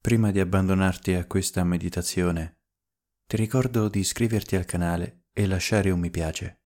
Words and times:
Prima 0.00 0.30
di 0.30 0.38
abbandonarti 0.38 1.14
a 1.14 1.26
questa 1.26 1.64
meditazione, 1.64 2.60
ti 3.26 3.36
ricordo 3.36 3.88
di 3.88 3.98
iscriverti 3.98 4.54
al 4.54 4.64
canale 4.64 5.24
e 5.32 5.46
lasciare 5.46 5.90
un 5.90 5.98
mi 5.98 6.08
piace. 6.08 6.62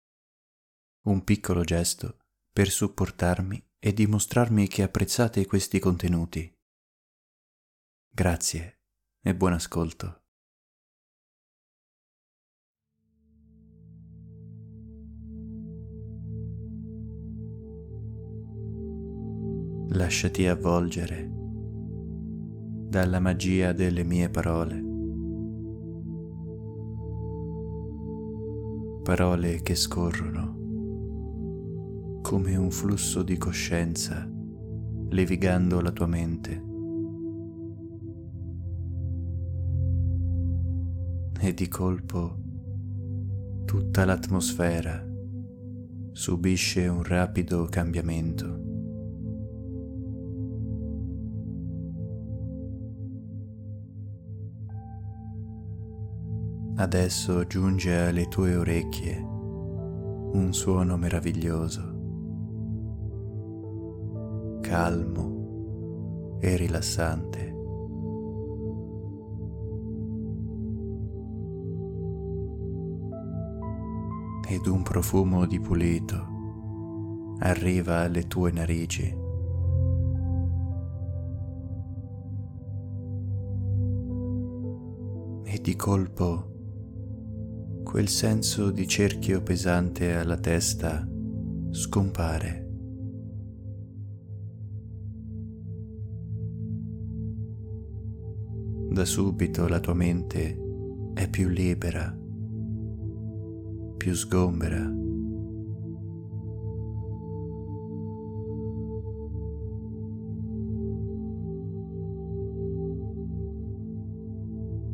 Un 1.06 1.24
piccolo 1.24 1.64
gesto 1.64 2.20
per 2.52 2.70
supportarmi 2.70 3.70
e 3.80 3.94
dimostrarmi 3.94 4.68
che 4.68 4.84
apprezzate 4.84 5.46
questi 5.46 5.80
contenuti. 5.80 6.54
Grazie 8.14 8.82
e 9.22 9.34
buon 9.34 9.54
ascolto. 9.54 10.20
Lasciati 19.94 20.46
avvolgere 20.48 21.31
dalla 22.92 23.22
magia 23.22 23.72
delle 23.72 24.04
mie 24.04 24.30
parole. 24.30 24.84
Parole 29.02 29.62
che 29.62 29.76
scorrono 29.76 30.60
come 32.22 32.58
un 32.58 32.70
flusso 32.70 33.24
di 33.24 33.38
coscienza 33.38 34.30
levigando 35.08 35.80
la 35.80 35.92
tua 35.92 36.06
mente. 36.06 36.64
E 41.40 41.54
di 41.54 41.68
colpo 41.70 42.40
tutta 43.64 44.04
l'atmosfera 44.04 45.08
subisce 46.12 46.88
un 46.90 47.04
rapido 47.04 47.68
cambiamento. 47.70 48.71
Adesso 56.82 57.46
giunge 57.46 57.96
alle 57.96 58.28
tue 58.28 58.56
orecchie 58.56 59.16
un 59.20 60.50
suono 60.52 60.98
meraviglioso, 60.98 61.80
calmo 64.62 66.40
e 66.40 66.56
rilassante. 66.56 67.40
Ed 74.50 74.66
un 74.66 74.82
profumo 74.82 75.46
di 75.46 75.60
pulito 75.60 76.26
arriva 77.42 78.00
alle 78.00 78.26
tue 78.26 78.52
narici. 78.52 79.20
E 85.44 85.62
di 85.62 85.76
colpo 85.76 86.51
quel 87.92 88.08
senso 88.08 88.72
di 88.72 88.88
cerchio 88.88 89.42
pesante 89.42 90.14
alla 90.14 90.38
testa 90.38 91.06
scompare. 91.72 92.70
Da 98.92 99.04
subito 99.04 99.68
la 99.68 99.82
tua 99.82 99.94
mente 99.94 100.58
è 101.14 101.30
più 101.30 101.50
libera, 101.50 102.18
più 103.98 104.14
sgombera. 104.14 104.90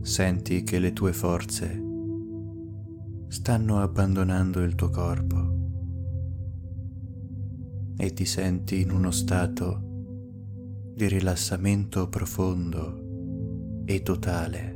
Senti 0.01 0.63
che 0.63 0.79
le 0.79 0.93
tue 0.93 1.13
forze 1.13 1.86
stanno 3.27 3.81
abbandonando 3.81 4.61
il 4.61 4.75
tuo 4.75 4.89
corpo 4.89 5.55
e 7.97 8.13
ti 8.13 8.25
senti 8.25 8.81
in 8.81 8.91
uno 8.91 9.11
stato 9.11 9.81
di 10.93 11.07
rilassamento 11.07 12.07
profondo 12.07 13.83
e 13.85 14.01
totale. 14.01 14.75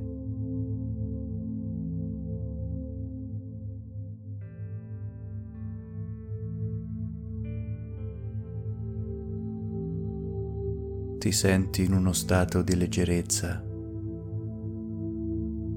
Ti 11.17 11.31
senti 11.31 11.83
in 11.83 11.93
uno 11.93 12.13
stato 12.13 12.63
di 12.63 12.75
leggerezza, 12.75 13.63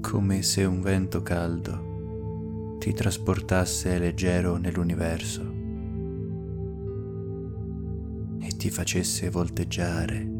come 0.01 0.41
se 0.41 0.63
un 0.63 0.81
vento 0.81 1.21
caldo 1.21 1.94
ti 2.85 2.93
trasportasse 2.93 3.97
leggero 3.97 4.57
nell'universo 4.57 5.41
e 8.41 8.47
ti 8.57 8.69
facesse 8.69 9.27
volteggiare 9.31 10.31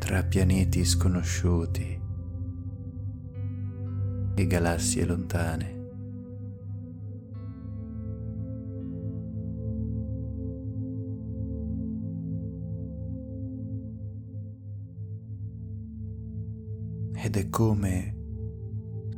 tra 0.00 0.22
pianeti 0.24 0.84
sconosciuti 0.84 1.98
e 4.34 4.46
galassie 4.46 5.06
lontane. 5.06 5.78
Ed 17.14 17.36
è 17.38 17.48
come 17.48 18.19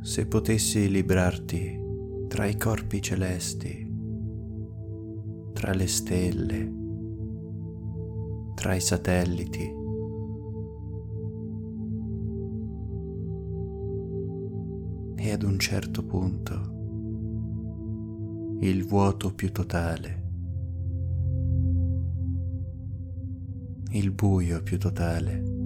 se 0.03 0.27
potessi 0.27 0.91
librarti 0.91 1.79
tra 2.27 2.45
i 2.45 2.57
corpi 2.57 3.01
celesti, 3.01 3.89
tra 5.53 5.73
le 5.73 5.87
stelle, 5.87 6.73
tra 8.53 8.75
i 8.75 8.81
satelliti. 8.81 9.61
E 15.15 15.31
ad 15.31 15.41
un 15.43 15.57
certo 15.57 16.03
punto 16.03 16.71
il 18.59 18.85
vuoto 18.85 19.33
più 19.33 19.53
totale, 19.53 20.31
il 23.91 24.11
buio 24.11 24.61
più 24.63 24.77
totale 24.77 25.62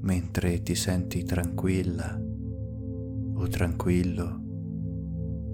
mentre 0.00 0.62
ti 0.62 0.74
senti 0.74 1.24
tranquilla 1.24 2.18
o 3.34 3.48
tranquillo 3.48 4.40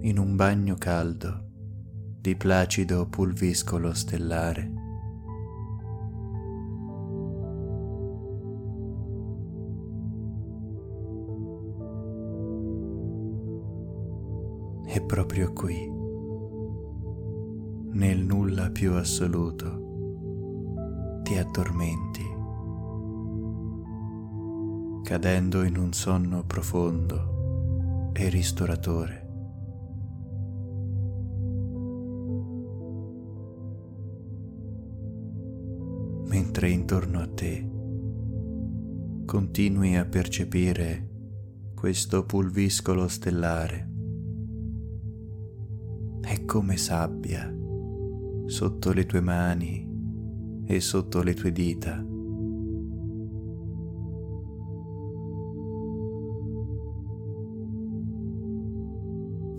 in 0.01 0.19
un 0.19 0.37
bagno 0.37 0.77
caldo 0.77 1.45
di 2.21 2.37
placido 2.37 3.07
pulviscolo 3.07 3.93
stellare. 3.93 4.73
E 14.89 15.03
proprio 15.03 15.53
qui, 15.53 15.77
nel 17.93 18.25
nulla 18.25 18.71
più 18.71 18.95
assoluto, 18.95 19.85
ti 21.23 21.37
addormenti, 21.37 22.16
cadendo 25.07 25.63
in 25.63 25.77
un 25.77 25.93
sonno 25.93 26.43
profondo 26.45 28.11
e 28.13 28.29
ristoratore. 28.29 29.23
mentre 36.29 36.71
intorno 36.71 37.21
a 37.21 37.29
te 37.29 37.71
continui 39.25 39.95
a 39.95 40.05
percepire 40.05 41.09
questo 41.75 42.25
pulviscolo 42.25 43.07
stellare. 43.07 43.91
È 46.21 46.45
come 46.45 46.77
sabbia 46.77 47.55
sotto 48.47 48.93
le 48.93 49.07
tue 49.07 49.21
mani 49.21 49.89
e 50.67 50.81
sotto 50.81 51.23
le 51.23 51.35
tue 51.35 51.53
dita. 51.53 52.06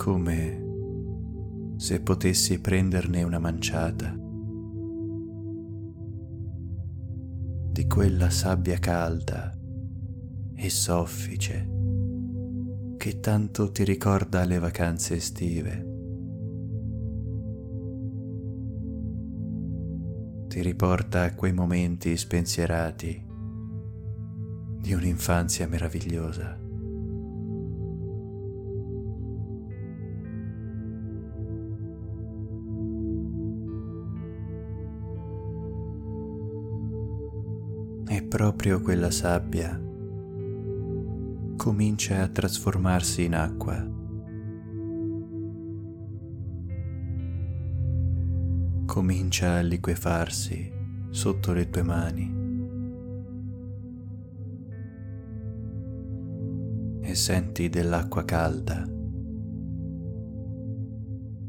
Come 0.08 1.76
se 1.76 2.00
potessi 2.00 2.62
prenderne 2.62 3.24
una 3.24 3.40
manciata 3.40 4.16
di 7.74 7.88
quella 7.88 8.30
sabbia 8.30 8.80
calda 8.80 9.54
e 10.56 10.70
soffice 10.70 11.70
che 12.96 13.20
tanto 13.20 13.70
ti 13.74 13.84
ricorda 13.84 14.46
le 14.46 14.60
vacanze 14.60 15.16
estive. 15.16 15.86
Ti 20.48 20.62
riporta 20.62 21.24
a 21.24 21.36
quei 21.36 21.52
momenti 21.52 22.16
spensierati 22.16 23.26
di 24.80 24.94
un'infanzia 24.94 25.68
meravigliosa. 25.68 26.64
Proprio 38.38 38.80
quella 38.82 39.10
sabbia 39.10 39.82
comincia 41.56 42.22
a 42.22 42.28
trasformarsi 42.28 43.24
in 43.24 43.34
acqua. 43.34 43.84
Comincia 48.86 49.56
a 49.56 49.62
liquefarsi 49.62 50.72
sotto 51.10 51.52
le 51.52 51.68
tue 51.72 51.82
mani. 51.82 52.36
E 57.02 57.16
senti 57.16 57.70
dell'acqua 57.70 58.24
calda 58.24 58.88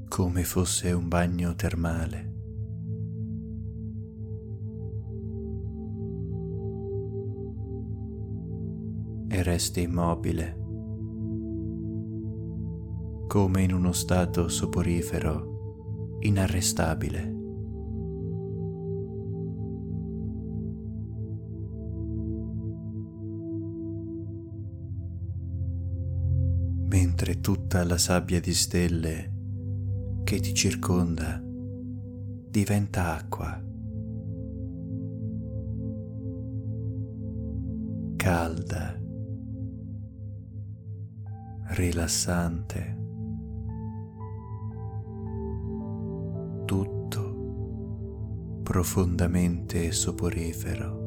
come 0.09 0.43
fosse 0.43 0.93
un 0.93 1.07
bagno 1.07 1.55
termale. 1.55 2.38
E 9.39 9.43
resti 9.43 9.83
immobile, 9.83 10.57
come 13.29 13.63
in 13.63 13.73
uno 13.73 13.93
stato 13.93 14.49
soporifero 14.49 16.17
inarrestabile. 16.21 17.37
Mentre 26.89 27.41
tutta 27.41 27.85
la 27.85 27.99
sabbia 27.99 28.41
di 28.41 28.55
stelle 28.55 29.33
che 30.25 30.41
ti 30.41 30.53
circonda 30.53 31.41
diventa 32.51 33.15
acqua. 33.15 33.63
calda 38.19 38.98
rilassante. 41.71 42.97
Tutto 46.65 47.19
profondamente 48.63 49.93
soporifero. 49.93 51.07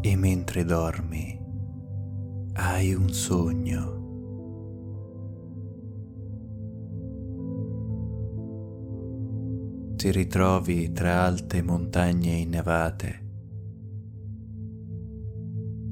E 0.00 0.16
mentre 0.16 0.64
dormi 0.64 1.40
hai 2.52 2.94
un 2.94 3.08
sogno 3.08 4.03
ti 10.04 10.10
ritrovi 10.10 10.92
tra 10.92 11.22
alte 11.22 11.62
montagne 11.62 12.34
innevate, 12.34 13.24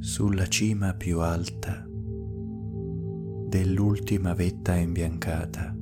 sulla 0.01 0.47
cima 0.49 0.93
più 0.93 1.21
alta 1.21 1.89
dell'ultima 3.49 4.35
vetta 4.35 4.75
imbiancata, 4.75 5.75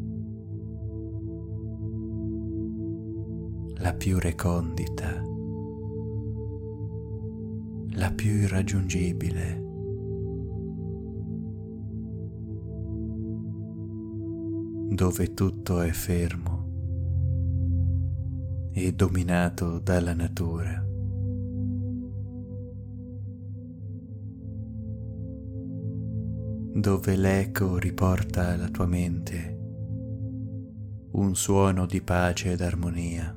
la 3.79 3.95
più 3.95 4.21
recondita, 4.21 5.25
la 7.95 8.13
più 8.13 8.31
irraggiungibile. 8.31 9.67
dove 14.93 15.33
tutto 15.35 15.81
è 15.81 15.91
fermo 15.93 16.60
e 18.85 18.93
dominato 18.93 19.79
dalla 19.79 20.15
natura. 20.15 20.85
dove 26.73 27.17
l'eco 27.17 27.79
riporta 27.79 28.53
alla 28.53 28.69
tua 28.69 28.87
mente 28.87 29.59
un 31.13 31.35
suono 31.35 31.85
di 31.85 32.01
pace 32.01 32.53
ed 32.53 32.61
armonia. 32.61 33.35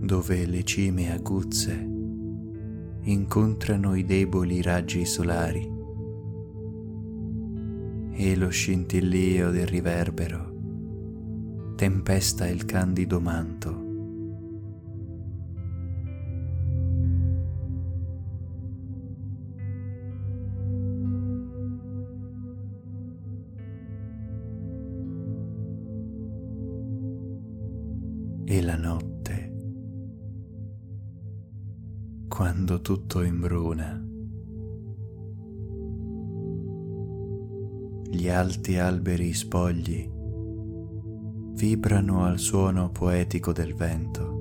dove 0.00 0.44
le 0.44 0.62
cime 0.64 1.12
aguzze 1.12 1.72
incontrano 3.04 3.94
i 3.94 4.04
deboli 4.04 4.60
raggi 4.60 5.06
solari 5.06 5.73
e 8.14 8.36
lo 8.36 8.48
scintillio 8.48 9.50
del 9.50 9.66
riverbero 9.66 10.54
tempesta 11.76 12.46
il 12.46 12.64
candido 12.64 13.20
manto. 13.20 13.83
Alti 38.64 38.78
alberi 38.78 39.34
spogli 39.34 40.10
vibrano 41.52 42.24
al 42.24 42.38
suono 42.38 42.88
poetico 42.88 43.52
del 43.52 43.74
vento 43.74 44.38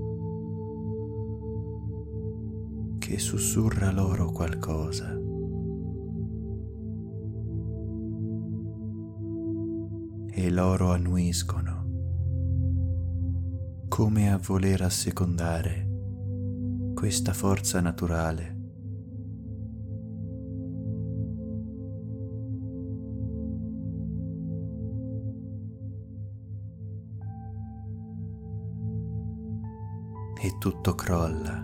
che 2.99 3.19
sussurra 3.19 3.91
loro 3.91 4.31
qualcosa. 4.31 5.09
E 10.31 10.49
loro 10.49 10.93
annuiscono 10.93 11.81
come 13.89 14.31
a 14.31 14.37
voler 14.37 14.83
assecondare 14.83 15.89
questa 16.93 17.33
forza 17.33 17.81
naturale 17.81 18.52
tutto 30.63 30.95
crolla 30.95 31.61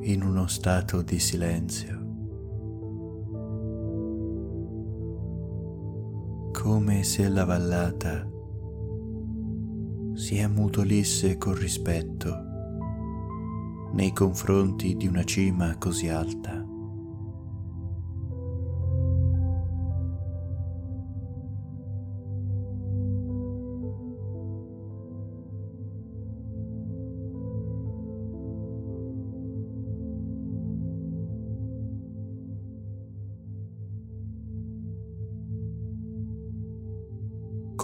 in 0.00 0.22
uno 0.24 0.48
stato 0.48 1.00
di 1.00 1.20
silenzio. 1.20 1.98
come 6.50 7.04
se 7.04 7.28
la 7.28 7.44
vallata 7.44 8.28
si 10.14 10.40
ammutolisse 10.40 11.38
con 11.38 11.54
rispetto 11.54 12.36
nei 13.92 14.12
confronti 14.12 14.96
di 14.96 15.06
una 15.06 15.22
cima 15.22 15.76
così 15.78 16.08
alta. 16.08 16.69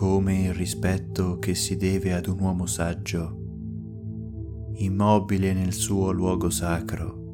Come 0.09 0.43
il 0.43 0.55
rispetto 0.55 1.41
che 1.41 1.57
si 1.57 1.77
deve 1.77 2.15
ad 2.15 2.29
un 2.29 2.39
uomo 2.39 2.67
saggio, 2.67 4.71
immobile 4.75 5.53
nel 5.53 5.73
suo 5.73 6.13
luogo 6.13 6.49
sacro. 6.49 7.25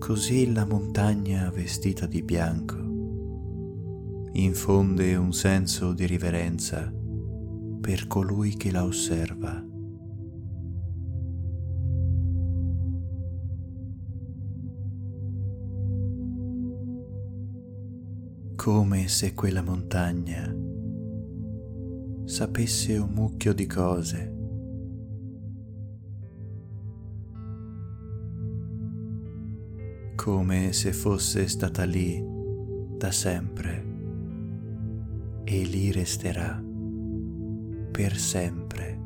Così 0.00 0.52
la 0.52 0.66
montagna 0.66 1.48
vestita 1.50 2.06
di 2.06 2.24
bianco 2.24 2.80
infonde 4.32 5.14
un 5.14 5.32
senso 5.32 5.92
di 5.92 6.04
riverenza 6.04 6.92
per 7.80 8.08
colui 8.08 8.56
che 8.56 8.72
la 8.72 8.84
osserva. 8.84 9.70
come 18.54 19.08
se 19.08 19.34
quella 19.34 19.60
montagna 19.60 20.61
sapesse 22.32 22.96
un 22.96 23.10
mucchio 23.12 23.52
di 23.52 23.66
cose. 23.66 24.40
come 30.14 30.72
se 30.72 30.92
fosse 30.92 31.48
stata 31.48 31.82
lì 31.82 32.24
da 32.96 33.10
sempre 33.10 33.84
e 35.42 35.64
lì 35.64 35.90
resterà 35.90 36.62
per 37.90 38.16
sempre, 38.16 39.00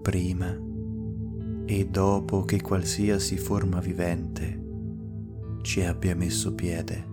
prima 0.00 0.58
e 1.66 1.86
dopo 1.86 2.44
che 2.44 2.62
qualsiasi 2.62 3.36
forma 3.36 3.78
vivente 3.78 4.64
ci 5.60 5.82
abbia 5.82 6.16
messo 6.16 6.54
piede. 6.54 7.07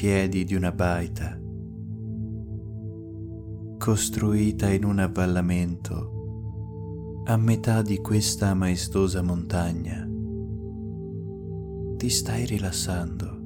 Piedi 0.00 0.44
di 0.44 0.54
una 0.54 0.72
baita, 0.72 1.38
costruita 3.76 4.70
in 4.70 4.86
un 4.86 4.98
avvallamento 4.98 7.22
a 7.26 7.36
metà 7.36 7.82
di 7.82 7.98
questa 7.98 8.54
maestosa 8.54 9.20
montagna. 9.20 10.08
Ti 11.98 12.08
stai 12.08 12.46
rilassando. 12.46 13.36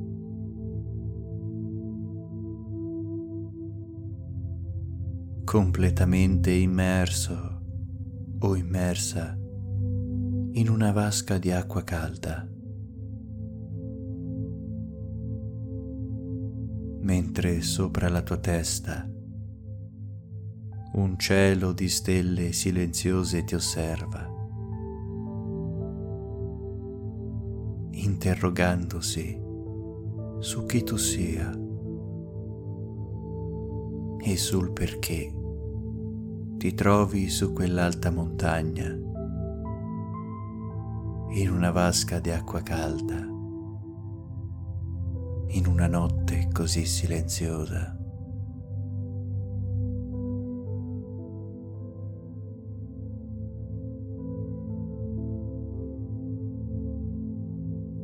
completamente 5.45 6.53
immerso 6.53 7.63
o 8.39 8.57
immersa 8.57 9.37
in 10.53 10.69
una 10.69 10.91
vasca 10.91 11.39
di 11.39 11.53
acqua 11.53 11.85
calda. 11.85 12.54
Mentre 17.05 17.61
sopra 17.61 18.09
la 18.09 18.23
tua 18.23 18.39
testa 18.39 19.07
un 20.95 21.19
cielo 21.19 21.73
di 21.73 21.89
stelle 21.89 22.53
silenziose 22.53 23.43
ti 23.43 23.57
osserva, 23.57 24.31
interrogandosi 27.91 29.43
su 30.39 30.65
chi 30.67 30.83
tu 30.85 30.97
sia 30.97 31.51
e 34.21 34.37
sul 34.37 34.73
perché 34.73 35.35
ti 36.57 36.75
trovi 36.75 37.29
su 37.29 37.53
quell'alta 37.53 38.11
montagna 38.11 38.87
in 41.33 41.51
una 41.51 41.71
vasca 41.73 42.21
di 42.21 42.31
acqua 42.31 42.63
calda 42.63 43.34
in 45.55 45.67
una 45.67 45.87
notte 45.87 46.49
così 46.53 46.85
silenziosa. 46.85 47.97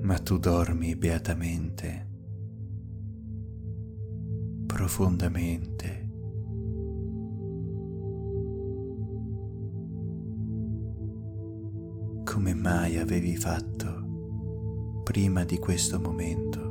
Ma 0.02 0.18
tu 0.18 0.38
dormi 0.38 0.94
beatamente, 0.94 2.08
profondamente. 4.66 6.08
Come 12.24 12.54
mai 12.54 12.96
avevi 12.96 13.36
fatto 13.36 15.02
prima 15.02 15.44
di 15.44 15.58
questo 15.58 15.98
momento? 15.98 16.69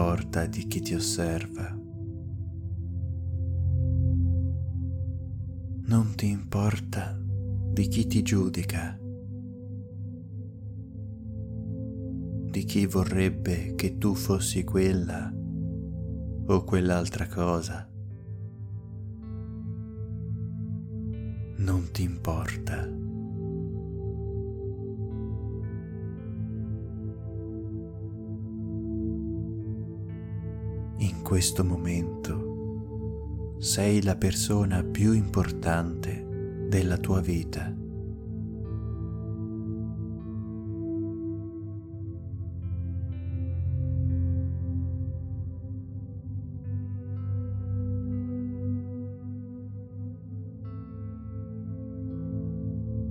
Importa 0.00 0.46
di 0.46 0.66
chi 0.66 0.80
ti 0.80 0.94
osserva. 0.94 1.78
Non 5.88 6.14
ti 6.16 6.26
importa 6.26 7.20
di 7.22 7.86
chi 7.86 8.06
ti 8.06 8.22
giudica, 8.22 8.98
di 12.50 12.64
chi 12.64 12.86
vorrebbe 12.86 13.74
che 13.74 13.98
tu 13.98 14.14
fossi 14.14 14.64
quella 14.64 15.30
o 16.46 16.64
quell'altra 16.64 17.26
cosa. 17.26 17.86
Non 21.56 21.90
ti 21.92 22.02
importa. 22.04 23.09
Questo 31.30 31.62
momento 31.64 33.54
sei 33.60 34.02
la 34.02 34.16
persona 34.16 34.82
più 34.82 35.12
importante 35.12 36.66
della 36.68 36.96
tua 36.96 37.20
vita. 37.20 37.72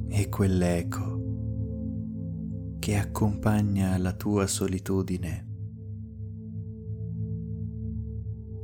E 0.09 0.27
quell'eco 0.27 1.21
che 2.79 2.97
accompagna 2.97 3.97
la 3.97 4.11
tua 4.11 4.45
solitudine 4.45 5.48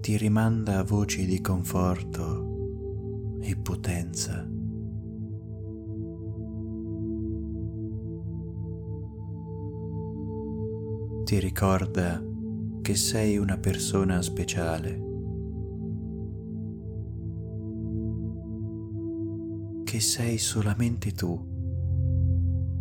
ti 0.06 0.18
rimanda 0.18 0.78
a 0.78 0.84
voci 0.84 1.26
di 1.26 1.42
conforto 1.42 3.40
e 3.42 3.56
potenza. 3.56 4.48
Ti 11.24 11.40
ricorda 11.40 12.24
che 12.84 12.96
sei 12.96 13.38
una 13.40 13.58
persona 13.58 14.22
speciale, 14.22 15.02
che 19.86 20.00
sei 20.00 20.38
solamente 20.38 21.14
tu 21.14 21.36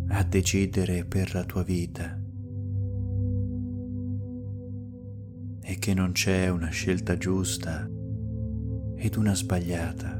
a 0.09 0.23
decidere 0.25 1.05
per 1.05 1.33
la 1.33 1.43
tua 1.43 1.63
vita 1.63 2.21
che 5.85 5.93
non 5.93 6.13
c'è 6.13 6.49
una 6.49 6.69
scelta 6.69 7.15
giusta 7.15 7.87
ed 8.95 9.15
una 9.17 9.35
sbagliata. 9.35 10.19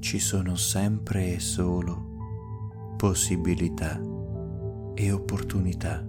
Ci 0.00 0.18
sono 0.18 0.56
sempre 0.56 1.34
e 1.34 1.38
solo 1.38 2.96
possibilità 2.96 4.00
e 4.94 5.12
opportunità. 5.12 6.07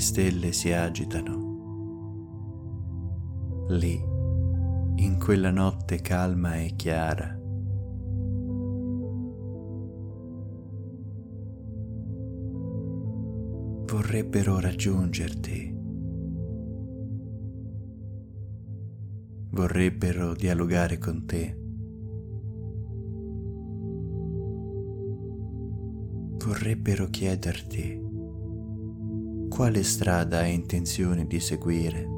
Le 0.00 0.06
stelle 0.06 0.52
si 0.52 0.72
agitano. 0.72 1.48
Lì, 3.68 4.02
in 5.02 5.18
quella 5.18 5.50
notte 5.50 6.00
calma 6.00 6.56
e 6.56 6.72
chiara, 6.74 7.38
vorrebbero 13.84 14.58
raggiungerti, 14.58 15.76
vorrebbero 19.50 20.34
dialogare 20.34 20.96
con 20.96 21.26
te. 21.26 21.58
Vorrebbero 26.42 27.06
chiederti 27.10 28.09
quale 29.60 29.82
strada 29.82 30.38
hai 30.38 30.54
intenzione 30.54 31.26
di 31.26 31.38
seguire. 31.38 32.08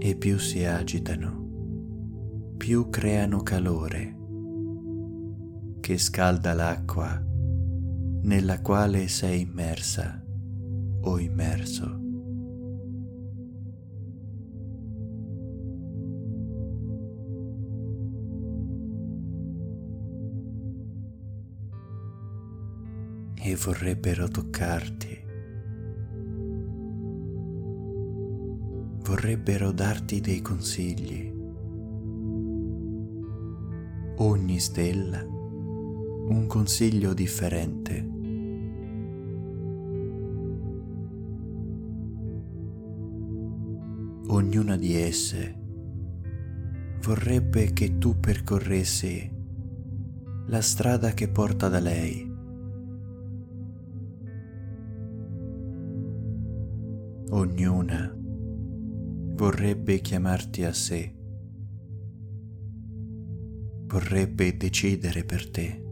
E 0.00 0.16
più 0.16 0.36
si 0.40 0.64
agitano, 0.64 2.56
più 2.56 2.90
creano 2.90 3.40
calore 3.44 4.18
che 5.78 5.96
scalda 5.96 6.54
l'acqua 6.54 7.24
nella 8.22 8.60
quale 8.60 9.06
sei 9.06 9.42
immersa 9.42 10.20
o 11.02 11.20
immerso. 11.20 12.01
E 23.44 23.56
vorrebbero 23.56 24.28
toccarti. 24.28 25.20
Vorrebbero 29.04 29.72
darti 29.72 30.20
dei 30.20 30.40
consigli. 30.40 31.28
Ogni 34.18 34.60
stella 34.60 35.20
un 35.24 36.46
consiglio 36.46 37.12
differente. 37.14 38.10
Ognuna 44.28 44.76
di 44.76 44.94
esse 44.94 45.58
vorrebbe 47.00 47.72
che 47.72 47.98
tu 47.98 48.20
percorressi 48.20 49.30
la 50.46 50.60
strada 50.60 51.10
che 51.10 51.28
porta 51.28 51.68
da 51.68 51.80
lei 51.80 52.31
Ognuna 57.34 58.14
vorrebbe 59.36 60.00
chiamarti 60.00 60.64
a 60.64 60.72
sé, 60.74 61.16
vorrebbe 63.86 64.54
decidere 64.58 65.24
per 65.24 65.50
te. 65.50 65.82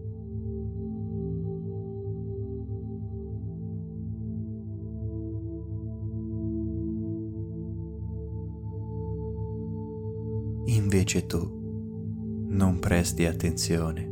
Invece 10.67 11.25
tu 11.25 12.45
non 12.49 12.79
presti 12.81 13.25
attenzione. 13.25 14.05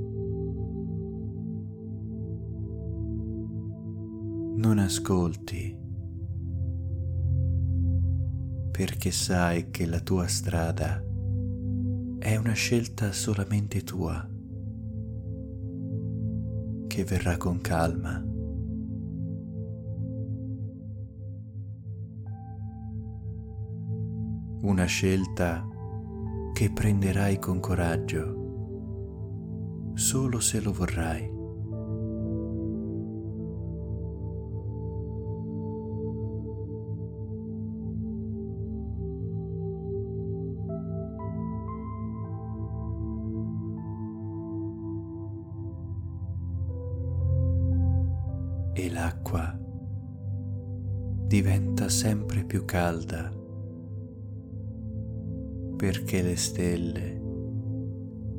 Non 4.57 4.79
ascolti 4.79 5.78
perché 8.79 9.11
sai 9.11 9.71
che 9.73 9.87
la 9.87 9.99
tua 9.99 10.29
strada 10.29 11.03
è 12.21 12.37
una 12.37 12.53
scelta 12.53 13.11
solamente 13.11 13.83
tua, 13.83 14.25
che 16.87 17.03
verrà 17.03 17.37
con 17.39 17.61
calma. 17.61 18.25
Una 24.61 24.85
scelta 24.85 25.67
che 26.53 26.71
prenderai 26.71 27.41
con 27.41 27.59
coraggio, 27.59 28.37
solo 29.95 30.39
se 30.39 30.61
lo 30.61 30.73
vorrai. 30.73 31.38
L'acqua 48.91 49.59
diventa 51.27 51.89
sempre 51.89 52.45
più 52.45 52.65
calda 52.65 53.31
perché 55.77 56.23
le 56.23 56.37
stelle 56.37 57.23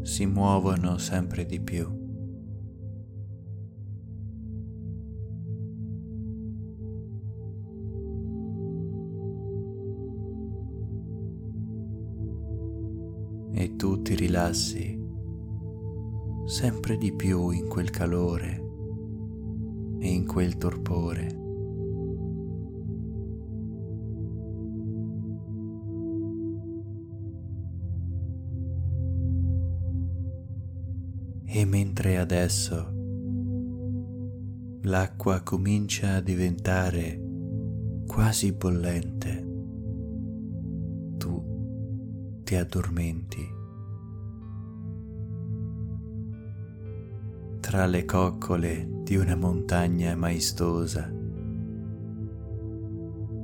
si 0.01 0.25
muovono 0.25 0.97
sempre 0.97 1.45
di 1.45 1.61
più. 1.61 1.97
E 13.53 13.75
tu 13.75 14.01
ti 14.01 14.15
rilassi 14.15 14.99
sempre 16.45 16.97
di 16.97 17.13
più 17.13 17.51
in 17.51 17.67
quel 17.67 17.89
calore 17.89 18.68
e 19.99 20.07
in 20.07 20.25
quel 20.25 20.57
torpore. 20.57 21.37
E 31.51 31.65
mentre 31.65 32.17
adesso 32.17 32.93
l'acqua 34.83 35.41
comincia 35.41 36.15
a 36.15 36.21
diventare 36.21 37.19
quasi 38.05 38.53
bollente, 38.53 39.47
tu 41.17 42.41
ti 42.43 42.55
addormenti. 42.55 43.58
Tra 47.69 47.85
le 47.85 48.03
coccole 48.03 48.87
di 49.03 49.15
una 49.15 49.35
montagna 49.35 50.15
maestosa, 50.15 51.07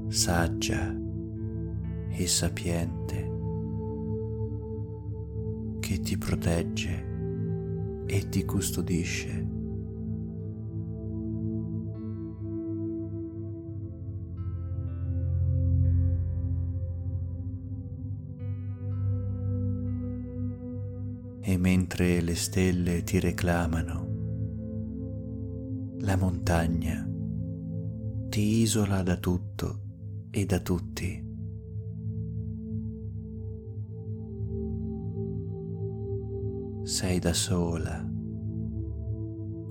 saggia 0.08 0.92
e 2.10 2.26
sapiente, 2.26 3.32
che 5.80 6.00
ti 6.00 6.18
protegge 6.18 7.06
e 8.08 8.28
ti 8.30 8.44
custodisce. 8.46 9.48
E 21.42 21.58
mentre 21.60 22.22
le 22.22 22.34
stelle 22.34 23.04
ti 23.04 23.20
reclamano, 23.20 24.05
la 26.06 26.16
montagna 26.18 27.04
ti 28.30 28.60
isola 28.62 29.02
da 29.02 29.18
tutto 29.18 29.80
e 30.30 30.46
da 30.46 30.60
tutti. 30.60 31.24
Sei 36.84 37.18
da 37.18 37.34
sola 37.34 38.08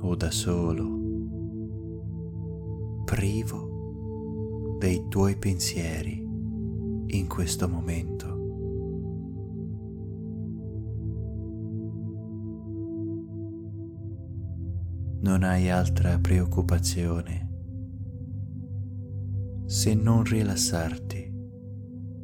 o 0.01 0.17
da 0.17 0.31
solo, 0.33 0.99
privo 3.05 4.77
dei 4.81 5.07
tuoi 5.09 5.37
pensieri 5.37 6.21
in 7.07 7.29
questo 7.29 7.69
momento. 7.69 8.34
Non 15.25 15.43
hai 15.43 15.71
altra 15.71 16.19
preoccupazione 16.19 17.49
se 19.65 19.95
non 19.95 20.23
rilassarti 20.23 21.33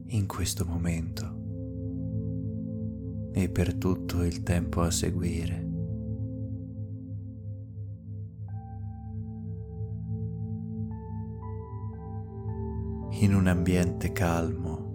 in 0.09 0.27
questo 0.27 0.67
momento 0.67 1.39
e 3.33 3.49
per 3.49 3.77
tutto 3.77 4.23
il 4.23 4.43
tempo 4.43 4.83
a 4.83 4.91
seguire. 4.91 5.67
In 13.13 13.35
un 13.35 13.47
ambiente 13.47 14.13
calmo, 14.13 14.89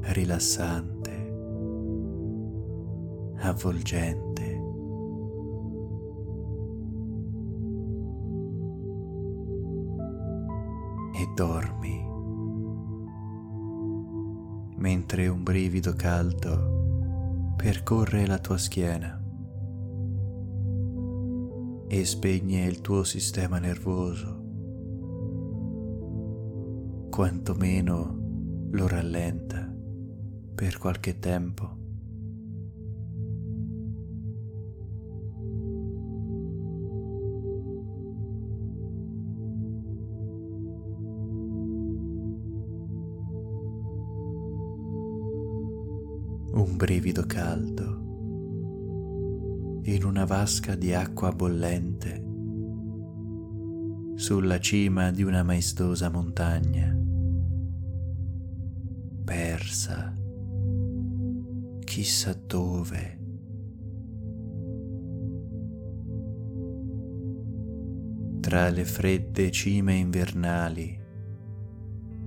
rilassante, 0.00 1.10
avvolgente. 3.40 4.27
Dormi 11.38 12.04
mentre 14.78 15.28
un 15.28 15.44
brivido 15.44 15.92
caldo 15.92 17.54
percorre 17.56 18.26
la 18.26 18.38
tua 18.38 18.58
schiena 18.58 19.22
e 21.86 22.04
spegne 22.04 22.64
il 22.64 22.80
tuo 22.80 23.04
sistema 23.04 23.60
nervoso, 23.60 24.42
quantomeno 27.08 28.18
lo 28.72 28.88
rallenta 28.88 29.72
per 30.56 30.76
qualche 30.78 31.20
tempo. 31.20 31.77
Un 46.68 46.76
brivido 46.76 47.24
caldo 47.24 48.06
in 49.84 50.04
una 50.04 50.26
vasca 50.26 50.74
di 50.74 50.92
acqua 50.92 51.32
bollente 51.32 52.26
sulla 54.16 54.60
cima 54.60 55.10
di 55.10 55.22
una 55.22 55.42
maestosa 55.42 56.10
montagna, 56.10 56.94
persa 59.24 60.12
chissà 61.84 62.38
dove. 62.46 63.16
Tra 68.40 68.68
le 68.68 68.84
fredde 68.84 69.50
cime 69.50 69.94
invernali, 69.94 71.00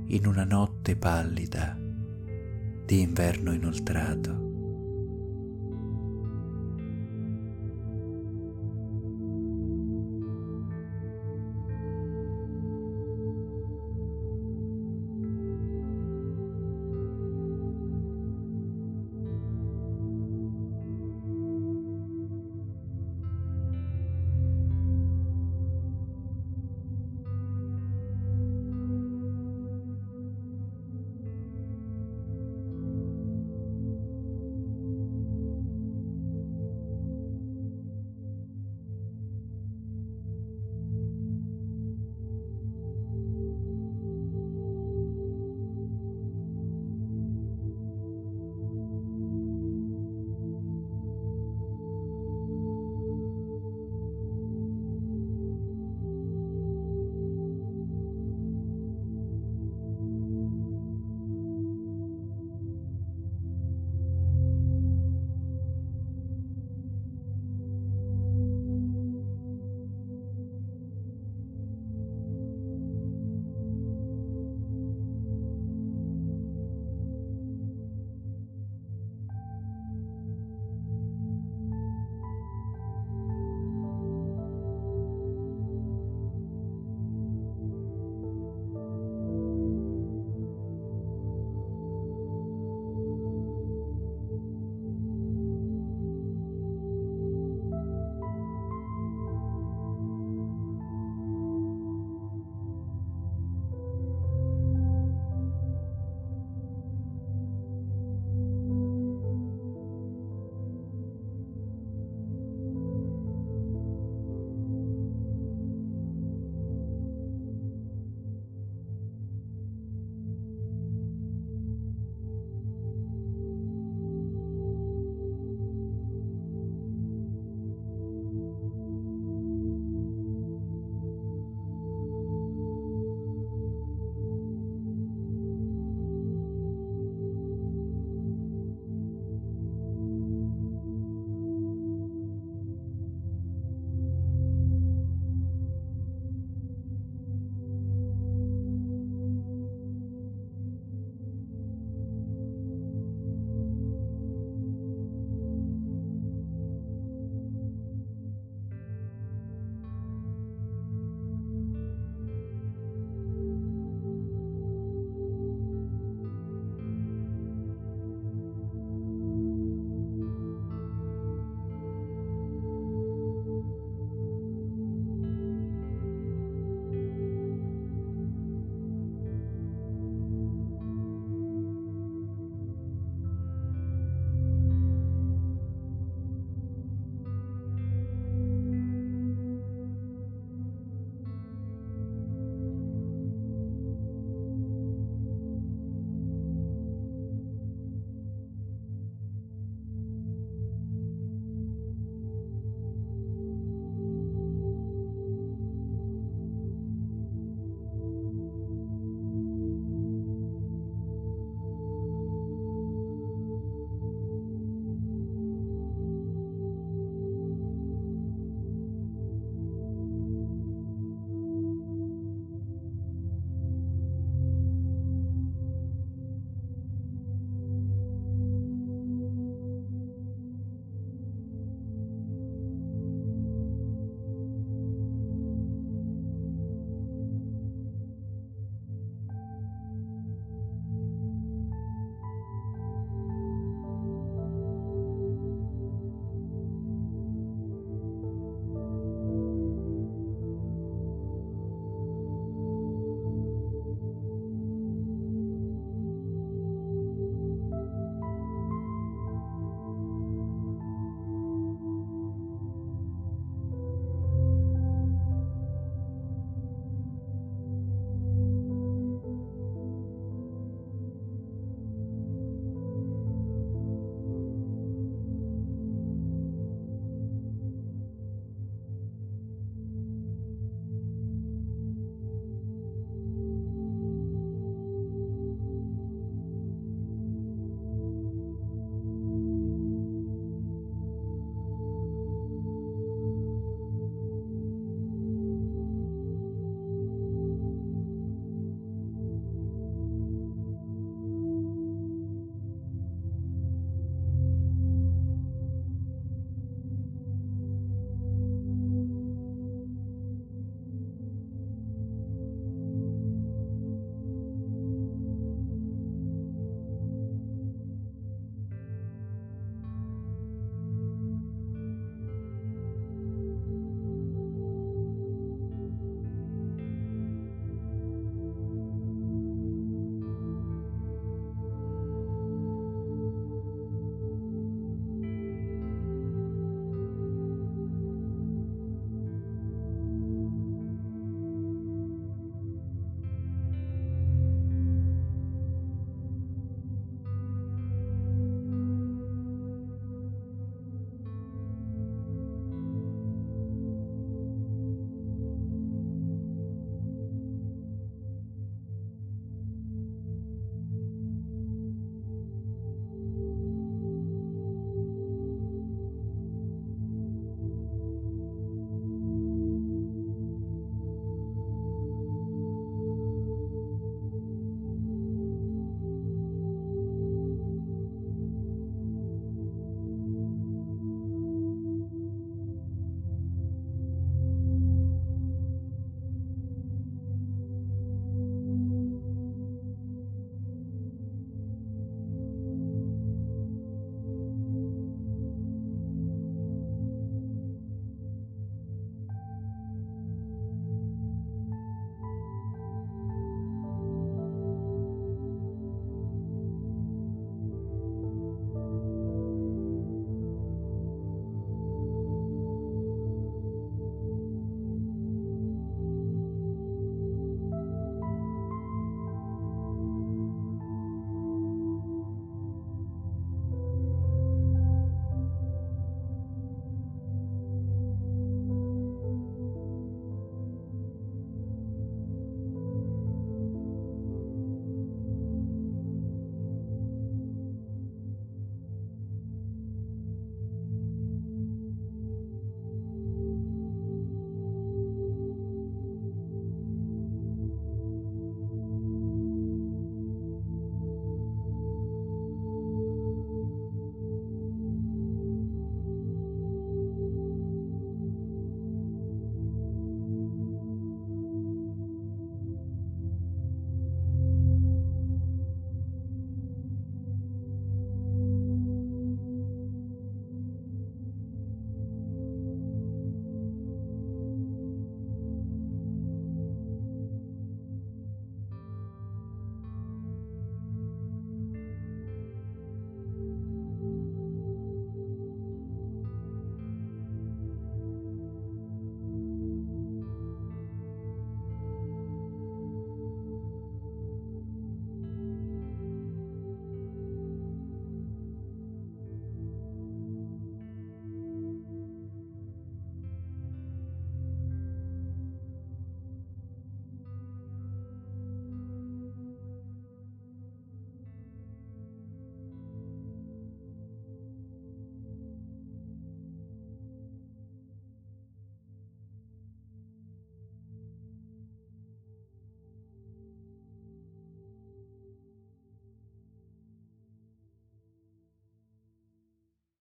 in 0.08 0.26
una 0.26 0.46
notte 0.46 0.96
pallida, 0.96 1.81
di 2.92 3.00
inverno 3.00 3.54
inoltrato. 3.54 4.51